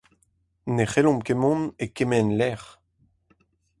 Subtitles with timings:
[0.75, 2.69] Ne c'hellomp ket mont e kement lec'h.